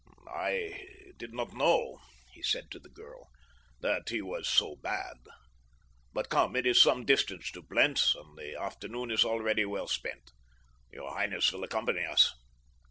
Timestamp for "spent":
9.87-10.31